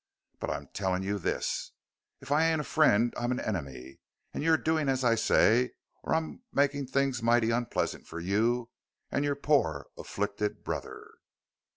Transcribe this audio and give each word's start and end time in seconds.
But 0.39 0.49
I'm 0.49 0.65
telling 0.73 1.03
you 1.03 1.19
this: 1.19 1.73
If 2.21 2.31
I 2.31 2.45
ain't 2.51 2.59
a 2.59 2.63
friend 2.63 3.13
I'm 3.17 3.29
an 3.31 3.39
enemy, 3.39 3.99
and 4.33 4.41
you're 4.43 4.57
doing 4.57 4.89
as 4.89 5.03
I 5.03 5.13
say 5.13 5.73
or 6.01 6.15
I'm 6.15 6.41
making 6.51 6.87
things 6.87 7.21
mighty 7.21 7.51
unpleasant 7.51 8.07
for 8.07 8.19
you 8.19 8.71
and 9.11 9.23
your 9.23 9.35
poor, 9.35 9.85
'afflicted' 9.99 10.63
brother!" 10.63 11.07